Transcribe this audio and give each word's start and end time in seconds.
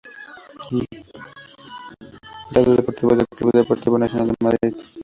Datos 2.49 2.75
deportivos 2.75 3.17
del 3.19 3.27
Club 3.27 3.51
Deportivo 3.51 3.99
Nacional 3.99 4.29
de 4.29 4.33
Madrid. 4.41 4.75